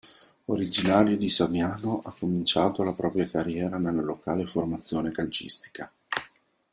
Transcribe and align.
Originario 0.47 1.15
di 1.15 1.29
Saviano, 1.29 2.01
ha 2.03 2.15
cominciato 2.17 2.81
la 2.81 2.95
propria 2.95 3.29
carriera 3.29 3.77
nella 3.77 4.01
locale 4.01 4.47
formazione 4.47 5.11
calcistica. 5.11 5.93